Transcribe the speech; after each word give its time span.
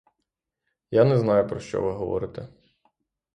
Я 0.89 1.03
не 1.05 1.17
знаю, 1.17 1.47
про 1.47 1.59
що 1.59 1.81
ви 1.81 1.91
говорите. 1.91 2.47